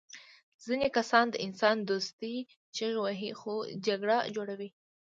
[0.65, 2.35] ځینې کسان د انسان دوستۍ
[2.75, 3.53] چیغې وهي خو
[3.85, 4.69] جګړه جوړوي